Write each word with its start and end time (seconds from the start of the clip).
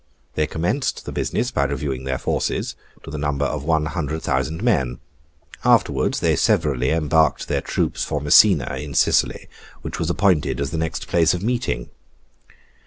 They 0.33 0.47
commenced 0.47 1.05
the 1.05 1.11
business 1.11 1.51
by 1.51 1.65
reviewing 1.65 2.05
their 2.05 2.17
forces, 2.17 2.75
to 3.03 3.11
the 3.11 3.19
number 3.19 3.45
of 3.45 3.63
one 3.63 3.85
hundred 3.85 4.23
thousand 4.23 4.63
men. 4.63 4.99
Afterwards, 5.63 6.21
they 6.21 6.35
severally 6.35 6.89
embarked 6.89 7.47
their 7.47 7.61
troops 7.61 8.03
for 8.03 8.19
Messina, 8.19 8.77
in 8.79 8.95
Sicily, 8.95 9.47
which 9.83 9.99
was 9.99 10.09
appointed 10.09 10.59
as 10.59 10.71
the 10.71 10.77
next 10.79 11.07
place 11.07 11.35
of 11.35 11.43
meeting. 11.43 11.91